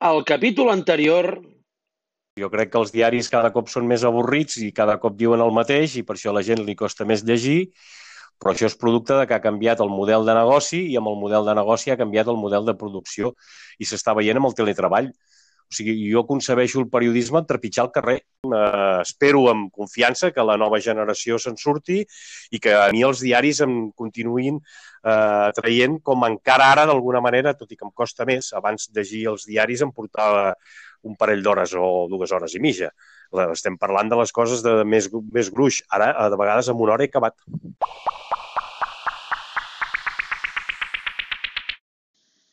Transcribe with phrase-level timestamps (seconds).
[0.00, 1.42] Al capítol anterior...
[2.40, 5.50] Jo crec que els diaris cada cop són més avorrits i cada cop diuen el
[5.52, 7.74] mateix i per això a la gent li costa més llegir,
[8.40, 11.18] però això és producte de que ha canviat el model de negoci i amb el
[11.20, 13.34] model de negoci ha canviat el model de producció
[13.76, 15.10] i s'està veient amb el teletreball.
[15.70, 18.16] O sigui, jo concebeixo el periodisme trepitjar el carrer.
[18.42, 22.00] Eh, espero amb confiança que la nova generació se'n surti
[22.50, 27.52] i que a mi els diaris em continuïn eh, traient com encara ara, d'alguna manera,
[27.54, 30.56] tot i que em costa més, abans llegir els diaris em portava
[31.06, 32.90] un parell d'hores o dues hores i mitja.
[33.52, 35.78] Estem parlant de les coses de més, més gruix.
[35.86, 37.38] Ara, de vegades, amb una hora he acabat.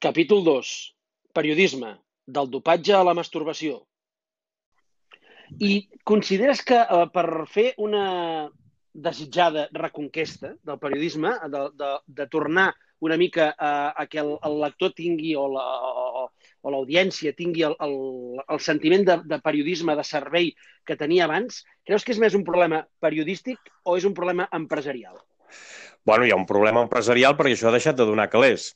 [0.00, 0.72] Capítol 2.
[1.36, 1.92] Periodisme
[2.26, 3.82] del dopatge a la masturbació.
[5.60, 8.50] I consideres que eh, per fer una
[8.92, 12.72] desitjada reconquesta del periodisme, de, de, de tornar
[13.02, 15.64] una mica a, a que el, el lector tingui o la,
[16.62, 17.96] o l'audiència tingui el, el,
[18.46, 20.52] el sentiment de, de periodisme, de servei
[20.86, 25.18] que tenia abans, creus que és més un problema periodístic o és un problema empresarial?
[26.06, 28.72] Bueno, hi ha un problema empresarial perquè això ha deixat de donar calés.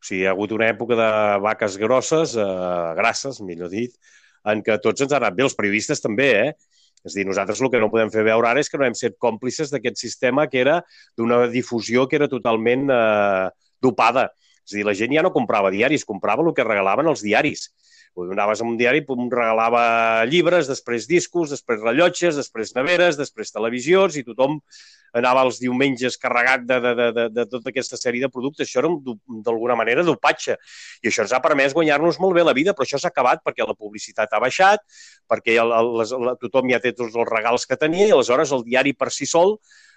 [0.00, 1.10] O sigui, hi ha hagut una època de
[1.44, 3.92] vaques grosses, eh, grasses, millor dit,
[4.48, 6.52] en què tots ens ha anat bé, els periodistes també, eh?
[7.04, 9.16] És dir, nosaltres el que no podem fer veure ara és que no hem set
[9.20, 10.80] còmplices d'aquest sistema que era
[11.16, 13.46] d'una difusió que era totalment eh,
[13.80, 14.28] dopada.
[14.64, 17.70] És dir, la gent ja no comprava diaris, comprava el que regalaven els diaris.
[18.20, 24.16] Anaves a un diari, pum, regalava llibres, després discos, després rellotges, després neveres, després televisions,
[24.18, 24.58] i tothom
[25.16, 28.68] anava els diumenges carregat de, de, de, de, de tota aquesta sèrie de productes.
[28.68, 28.90] Això era,
[29.46, 30.58] d'alguna manera, dopatge.
[31.02, 33.66] I això ens ha permès guanyar-nos molt bé la vida, però això s'ha acabat perquè
[33.66, 34.84] la publicitat ha baixat,
[35.30, 38.66] perquè el, les, la, tothom ja té tots els regals que tenia, i aleshores el
[38.66, 39.56] diari per si sol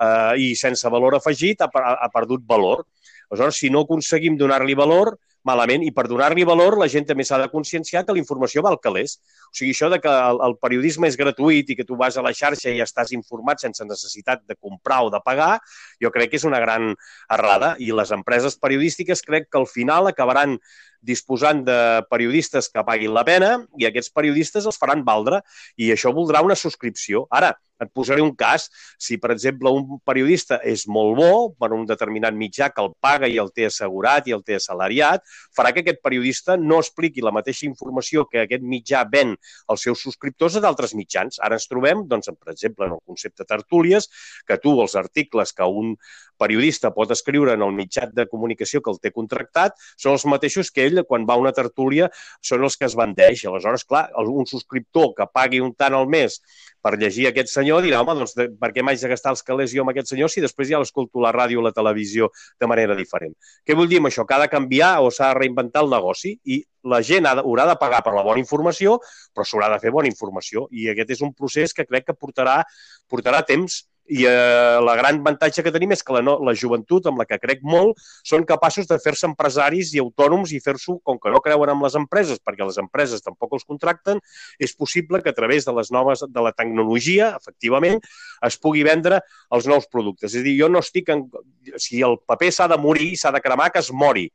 [0.00, 2.86] eh, i sense valor afegit ha, ha, ha perdut valor.
[3.30, 5.16] Aleshores, si no aconseguim donar-li valor,
[5.48, 5.84] malament.
[5.84, 9.18] I per donar-li valor, la gent també s'ha de conscienciar que la informació val calés.
[9.50, 12.24] O sigui, això de que el, el periodisme és gratuït i que tu vas a
[12.24, 15.58] la xarxa i estàs informat sense necessitat de comprar o de pagar,
[16.02, 16.92] jo crec que és una gran
[17.30, 17.74] errada.
[17.78, 20.58] I les empreses periodístiques crec que al final acabaran
[21.04, 21.78] disposant de
[22.10, 25.42] periodistes que paguin la pena i aquests periodistes els faran valdre
[25.76, 27.26] i això voldrà una subscripció.
[27.30, 28.68] Ara, et posaré un cas.
[28.98, 33.30] Si, per exemple, un periodista és molt bo per un determinat mitjà que el paga
[33.30, 35.24] i el té assegurat i el té assalariat,
[35.56, 39.34] farà que aquest periodista no expliqui la mateixa informació que aquest mitjà ven
[39.68, 41.40] als seus subscriptors a d'altres mitjans.
[41.42, 44.08] Ara ens trobem, doncs, per exemple, en el concepte tertúlies,
[44.46, 45.94] que tu els articles que un
[46.38, 50.70] periodista pot escriure en el mitjà de comunicació que el té contractat són els mateixos
[50.74, 52.06] que ell, quan va una tertúlia,
[52.40, 53.42] són els que es vendeix.
[53.50, 56.38] Aleshores, clar, un subscriptor que pagui un tant al mes
[56.84, 59.80] per llegir aquest senyor dirà, home, doncs per què m'haig de gastar els calés jo
[59.82, 62.28] amb aquest senyor si després ja l'escolto la ràdio o la televisió
[62.60, 63.32] de manera diferent?
[63.64, 64.26] Què vull dir amb això?
[64.28, 66.60] Que ha de canviar o s'ha de reinventar el negoci i
[66.92, 68.98] la gent ha de, haurà de pagar per la bona informació,
[69.32, 70.68] però s'haurà de fer bona informació.
[70.70, 72.60] I aquest és un procés que crec que portarà,
[73.08, 77.06] portarà temps i eh, la gran avantatge que tenim és que la, no, la joventut,
[77.08, 81.18] amb la que crec molt, són capaços de fer-se empresaris i autònoms i fer-s'ho, com
[81.20, 84.20] que no creuen en les empreses, perquè les empreses tampoc els contracten,
[84.60, 88.00] és possible que a través de les noves, de la tecnologia, efectivament,
[88.44, 89.22] es pugui vendre
[89.54, 90.34] els nous productes.
[90.34, 91.24] És a dir, jo no estic en...
[91.80, 94.28] Si el paper s'ha de morir, s'ha de cremar, que es mori.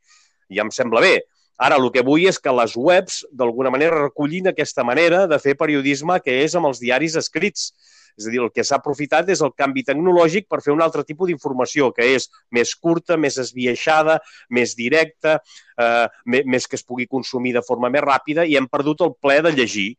[0.50, 1.20] Ja em sembla bé.
[1.60, 5.54] Ara, el que vull és que les webs, d'alguna manera, recullin aquesta manera de fer
[5.60, 7.68] periodisme que és amb els diaris escrits
[8.18, 11.04] és a dir, el que s'ha aprofitat és el canvi tecnològic per fer un altre
[11.04, 15.40] tipus d'informació, que és més curta, més esbiaixada, més directa,
[15.78, 19.40] eh, més que es pugui consumir de forma més ràpida i hem perdut el ple
[19.46, 19.90] de llegir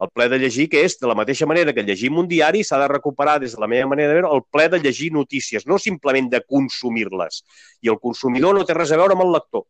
[0.00, 2.78] el ple de llegir, que és, de la mateixa manera que llegim un diari, s'ha
[2.80, 5.76] de recuperar, des de la meva manera de veure, el ple de llegir notícies, no
[5.78, 7.42] simplement de consumir-les.
[7.84, 9.66] I el consumidor no té res a veure amb el lector.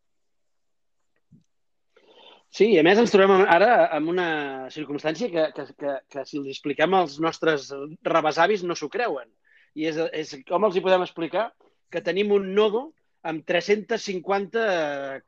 [2.51, 4.27] Sí, i a més ens trobem ara en una
[4.73, 7.69] circumstància que, que, que, que si els expliquem als nostres
[8.03, 9.29] rebesavis no s'ho creuen.
[9.79, 11.45] I és, és com els hi podem explicar
[11.91, 12.89] que tenim un nodo
[13.23, 15.21] amb 350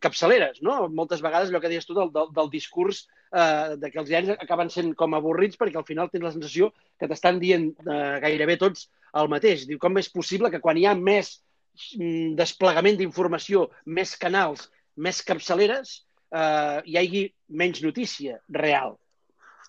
[0.00, 0.86] capçaleres, no?
[0.88, 3.02] Moltes vegades allò que deies tu del, del, del discurs
[3.34, 6.70] eh, de que els diaris acaben sent com avorrits perquè al final tens la sensació
[6.96, 9.66] que t'estan dient eh, gairebé tots el mateix.
[9.68, 11.34] Diu, com és possible que quan hi ha més
[11.98, 18.96] mm, desplegament d'informació, més canals, més capçaleres, eh, hi hagi menys notícia real.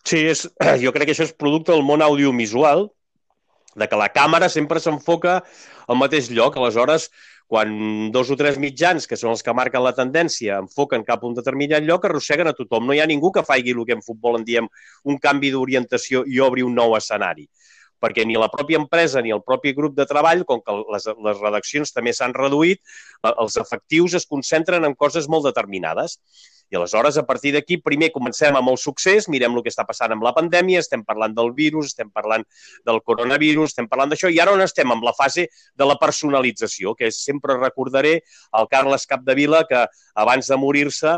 [0.08, 0.46] Sí, és,
[0.84, 2.88] jo crec que això és producte del món audiovisual,
[3.78, 5.42] de que la càmera sempre s'enfoca
[5.88, 6.58] al mateix lloc.
[6.58, 7.12] Aleshores,
[7.48, 11.30] quan dos o tres mitjans, que són els que marquen la tendència, enfoquen cap a
[11.30, 12.88] un determinat lloc, arrosseguen a tothom.
[12.88, 14.68] No hi ha ningú que faci el que en futbol en diem
[15.06, 17.48] un canvi d'orientació i obri un nou escenari
[18.04, 21.42] perquè ni la pròpia empresa ni el propi grup de treball, com que les, les
[21.42, 22.84] redaccions també s'han reduït,
[23.24, 26.20] eh, els efectius es concentren en coses molt determinades.
[26.70, 30.12] I aleshores, a partir d'aquí, primer comencem amb el succés, mirem el que està passant
[30.12, 32.44] amb la pandèmia, estem parlant del virus, estem parlant
[32.86, 34.92] del coronavirus, estem parlant d'això, i ara on estem?
[34.92, 38.18] Amb la fase de la personalització, que sempre recordaré
[38.60, 39.86] el Carles Capdevila, que
[40.20, 41.16] abans de morir-se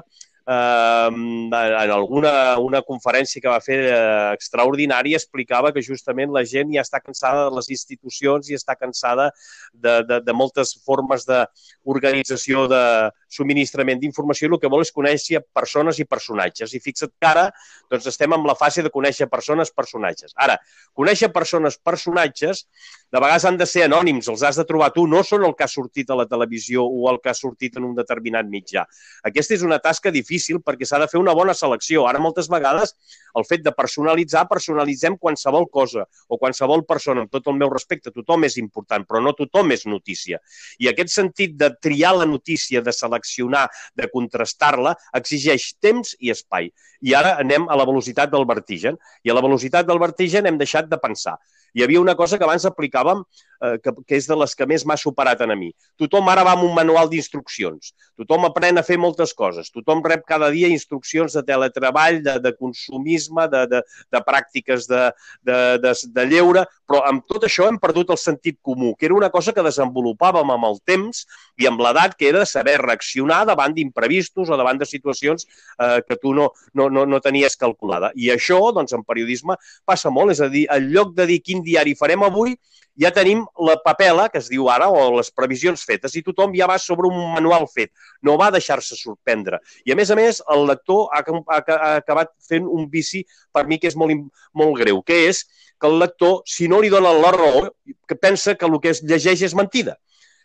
[0.49, 6.73] eh, en alguna una conferència que va fer eh, extraordinària explicava que justament la gent
[6.73, 9.29] ja està cansada de les institucions i està cansada
[9.73, 12.83] de, de, de moltes formes d'organització de
[13.29, 16.73] subministrament d'informació i el que vol és conèixer persones i personatges.
[16.73, 17.49] I fixa't que ara
[17.91, 20.33] doncs, estem en la fase de conèixer persones, personatges.
[20.35, 20.57] Ara,
[20.97, 22.65] conèixer persones, personatges,
[23.11, 25.65] de vegades han de ser anònims, els has de trobar tu, no són el que
[25.65, 28.83] ha sortit a la televisió o el que ha sortit en un determinat mitjà.
[29.25, 32.05] Aquesta és una tasca difícil perquè s'ha de fer una bona selecció.
[32.05, 32.93] Ara, moltes vegades,
[33.39, 38.13] el fet de personalitzar, personalitzem qualsevol cosa o qualsevol persona, amb tot el meu respecte.
[38.13, 40.37] Tothom és important, però no tothom és notícia.
[40.77, 43.67] I aquest sentit de triar la notícia, de seleccionar,
[43.97, 46.69] de contrastar-la, exigeix temps i espai.
[47.01, 49.01] I ara anem a la velocitat del vertigen.
[49.25, 51.39] I a la velocitat del vertigen hem deixat de pensar.
[51.73, 53.23] Hi havia una cosa que abans aplicàvem,
[53.61, 55.71] eh, que, que és de les que més m'ha superat a mi.
[55.99, 57.93] Tothom ara va amb un manual d'instruccions.
[58.19, 59.71] Tothom aprèn a fer moltes coses.
[59.73, 65.05] Tothom rep cada dia instruccions de teletreball, de, de consumisme, de, de, de pràctiques de,
[65.45, 69.17] de, de, de lleure, però amb tot això hem perdut el sentit comú, que era
[69.17, 71.25] una cosa que desenvolupàvem amb el temps
[71.59, 76.17] i amb l'edat, que era saber reaccionar davant d'imprevistos o davant de situacions eh, que
[76.17, 78.11] tu no, no, no, no tenies calculada.
[78.15, 79.57] I això, doncs, en periodisme
[79.87, 82.55] passa molt, és a dir, en lloc de dir quin diari farem avui,
[82.99, 86.67] ja tenim la papela, que es diu ara, o les previsions fetes, i tothom ja
[86.67, 87.93] va sobre un manual fet.
[88.25, 89.61] No va deixar-se sorprendre.
[89.85, 93.23] I, a més a més, el lector ha, ha, ha acabat fent un vici,
[93.55, 95.45] per mi, que és molt, molt greu, que és
[95.79, 97.69] que el lector, si no li dona la raó,
[98.07, 99.95] que pensa que el que es llegeix és mentida.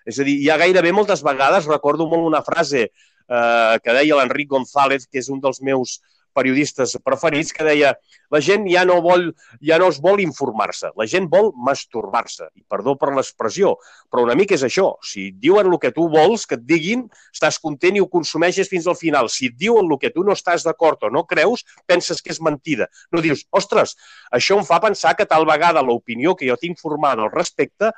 [0.07, 4.53] És a dir, ha gairebé moltes vegades, recordo molt una frase eh, que deia l'Enric
[4.53, 5.99] González, que és un dels meus
[6.35, 7.95] periodistes preferits, que deia
[8.35, 9.29] la gent ja no, vol,
[9.63, 12.51] ja no es vol informar-se, la gent vol masturbar-se.
[12.59, 13.75] I perdó per l'expressió,
[14.11, 14.95] però una mica és això.
[15.07, 18.71] Si et diuen el que tu vols que et diguin, estàs content i ho consumeixes
[18.71, 19.31] fins al final.
[19.33, 22.43] Si et diuen el que tu no estàs d'acord o no creus, penses que és
[22.43, 22.89] mentida.
[23.15, 23.95] No dius, ostres,
[24.35, 27.93] això em fa pensar que tal vegada l'opinió que jo tinc formada al respecte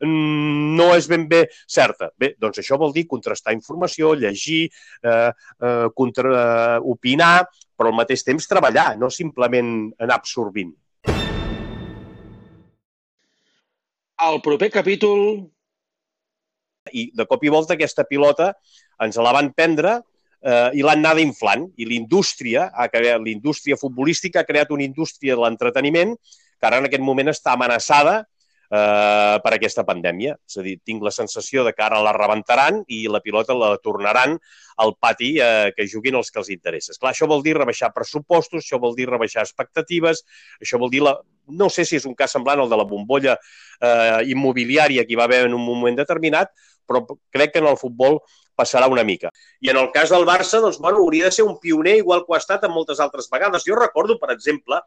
[0.00, 2.10] mm, no és ben bé certa.
[2.18, 4.64] Bé, doncs això vol dir contrastar informació, llegir,
[5.02, 7.48] eh, eh, contra, eh, opinar,
[7.82, 10.70] però al mateix temps treballar, no simplement anar absorbint.
[14.22, 15.42] El proper capítol...
[16.92, 18.48] I de cop i volta aquesta pilota
[19.04, 19.92] ens la van prendre
[20.42, 21.68] eh, i l'han anada inflant.
[21.78, 22.64] I l'indústria,
[23.22, 28.16] l'indústria futbolística ha creat una indústria de l'entreteniment que ara en aquest moment està amenaçada
[28.72, 30.36] eh, per aquesta pandèmia.
[30.48, 33.74] És a dir, tinc la sensació de que ara la rebentaran i la pilota la
[33.82, 34.38] tornaran
[34.82, 36.96] al pati eh, que juguin els que els interessa.
[36.98, 40.24] Clar, això vol dir rebaixar pressupostos, això vol dir rebaixar expectatives,
[40.60, 41.18] això vol dir la...
[41.52, 45.18] No sé si és un cas semblant al de la bombolla eh, immobiliària que hi
[45.18, 46.52] va haver en un moment determinat,
[46.86, 47.02] però
[47.34, 48.20] crec que en el futbol
[48.62, 49.32] passarà una mica.
[49.60, 52.32] I en el cas del Barça, doncs, bueno, hauria de ser un pioner igual que
[52.32, 53.66] ho ha estat en moltes altres vegades.
[53.68, 54.80] Jo recordo, per exemple,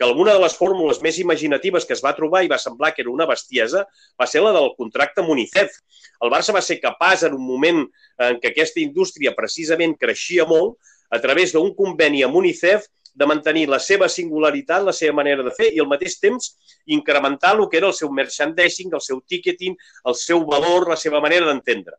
[0.00, 3.02] que alguna de les fórmules més imaginatives que es va trobar i va semblar que
[3.04, 3.82] era una bestiesa
[4.16, 5.74] va ser la del contracte amb UNICEF.
[6.24, 10.78] El Barça va ser capaç, en un moment en què aquesta indústria precisament creixia molt,
[11.10, 15.52] a través d'un conveni amb UNICEF, de mantenir la seva singularitat, la seva manera de
[15.52, 16.52] fer i al mateix temps
[16.86, 21.20] incrementar el que era el seu merchandising, el seu ticketing, el seu valor, la seva
[21.20, 21.98] manera d'entendre.